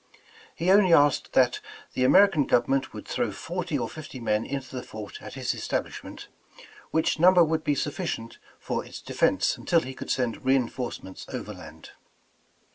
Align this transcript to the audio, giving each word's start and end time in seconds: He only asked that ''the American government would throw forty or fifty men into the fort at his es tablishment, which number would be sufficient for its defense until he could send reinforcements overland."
He 0.55 0.71
only 0.71 0.91
asked 0.93 1.33
that 1.33 1.59
''the 1.93 2.03
American 2.03 2.45
government 2.45 2.91
would 2.91 3.07
throw 3.07 3.31
forty 3.31 3.77
or 3.77 3.87
fifty 3.87 4.19
men 4.19 4.43
into 4.47 4.75
the 4.75 4.81
fort 4.81 5.19
at 5.21 5.35
his 5.35 5.53
es 5.53 5.67
tablishment, 5.67 6.25
which 6.89 7.19
number 7.19 7.43
would 7.43 7.63
be 7.63 7.75
sufficient 7.75 8.39
for 8.59 8.83
its 8.83 8.99
defense 8.99 9.55
until 9.57 9.81
he 9.81 9.93
could 9.93 10.09
send 10.09 10.43
reinforcements 10.43 11.27
overland." 11.31 11.91